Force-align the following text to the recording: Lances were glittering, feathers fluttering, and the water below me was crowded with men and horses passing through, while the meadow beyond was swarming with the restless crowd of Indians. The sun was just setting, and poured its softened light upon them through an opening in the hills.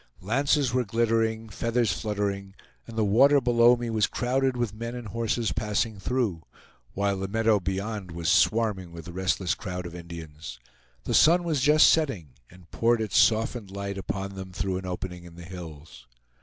Lances 0.19 0.73
were 0.73 0.83
glittering, 0.83 1.47
feathers 1.49 1.91
fluttering, 1.93 2.55
and 2.87 2.97
the 2.97 3.05
water 3.05 3.39
below 3.39 3.75
me 3.75 3.91
was 3.91 4.07
crowded 4.07 4.57
with 4.57 4.73
men 4.73 4.95
and 4.95 5.09
horses 5.09 5.51
passing 5.51 5.99
through, 5.99 6.41
while 6.95 7.17
the 7.17 7.27
meadow 7.27 7.59
beyond 7.59 8.09
was 8.09 8.27
swarming 8.27 8.91
with 8.93 9.05
the 9.05 9.13
restless 9.13 9.53
crowd 9.53 9.85
of 9.85 9.93
Indians. 9.93 10.59
The 11.03 11.13
sun 11.13 11.43
was 11.43 11.61
just 11.61 11.87
setting, 11.87 12.29
and 12.49 12.71
poured 12.71 12.99
its 12.99 13.19
softened 13.19 13.69
light 13.69 13.99
upon 13.99 14.33
them 14.33 14.51
through 14.53 14.77
an 14.77 14.87
opening 14.87 15.23
in 15.23 15.35
the 15.35 15.45
hills. 15.45 16.07